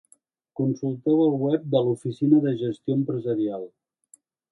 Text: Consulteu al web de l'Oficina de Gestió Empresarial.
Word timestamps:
Consulteu 0.59 1.19
al 1.25 1.35
web 1.47 1.67
de 1.75 1.81
l'Oficina 1.87 2.39
de 2.47 2.53
Gestió 2.63 2.97
Empresarial. 3.01 3.69